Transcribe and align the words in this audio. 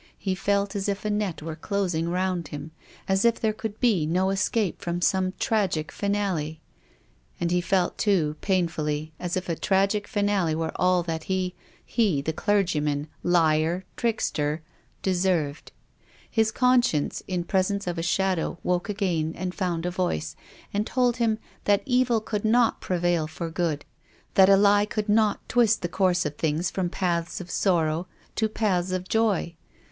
He 0.17 0.33
felt 0.33 0.75
as 0.75 0.89
if 0.89 1.05
a 1.05 1.11
net 1.11 1.43
were 1.43 1.55
closing 1.55 2.09
round 2.09 2.47
him, 2.47 2.71
as 3.07 3.23
if 3.23 3.39
there 3.39 3.53
could 3.53 3.79
be 3.79 4.07
no 4.07 4.31
escape 4.31 4.81
from 4.81 4.99
some 4.99 5.33
tragic 5.37 5.91
finale. 5.91 6.59
And 7.39 7.51
he 7.51 7.61
felt 7.61 7.99
too, 7.99 8.35
painfully, 8.41 9.13
as 9.19 9.37
if 9.37 9.47
a 9.47 9.55
tragic 9.55 10.07
finale 10.07 10.55
were 10.55 10.71
all 10.75 11.03
that 11.03 11.25
he— 11.25 11.53
he, 11.85 12.23
clergyman, 12.23 13.09
liar, 13.21 13.85
trickster,— 13.95 14.63
deserved. 15.03 15.71
His 16.31 16.51
conscience, 16.51 17.21
in 17.27 17.43
pres 17.43 17.69
ence 17.69 17.85
of 17.85 17.99
a 17.99 18.01
shadow, 18.01 18.57
woke 18.63 18.89
again, 18.89 19.33
and 19.35 19.53
found 19.53 19.85
a 19.85 19.91
voice, 19.91 20.35
and 20.73 20.87
told 20.87 21.17
him 21.17 21.37
that 21.65 21.83
evil 21.85 22.21
could 22.21 22.43
not 22.43 22.81
prevail 22.81 23.27
for 23.27 23.51
good, 23.51 23.85
that 24.33 24.49
a 24.49 24.57
lie 24.57 24.85
could 24.87 25.09
not 25.09 25.47
twist 25.47 25.83
the 25.83 25.87
course 25.87 26.25
of 26.25 26.37
things 26.37 26.71
from 26.71 26.89
paths 26.89 27.39
of 27.39 27.51
sorrow 27.51 28.07
to 28.35 28.49
paths 28.49 28.91
of 28.91 29.07
joy. 29.07 29.55